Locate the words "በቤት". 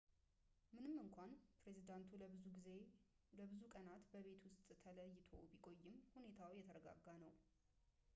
4.13-4.41